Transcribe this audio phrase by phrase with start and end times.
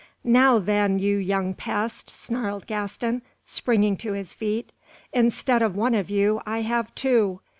[0.23, 4.71] "Now, then, you young pest!" snarled Gaston, springing to his feet.
[5.13, 7.39] "Instead of one of you, I have two.